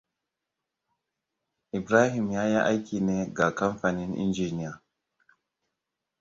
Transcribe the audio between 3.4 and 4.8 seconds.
kamfanin injiniya.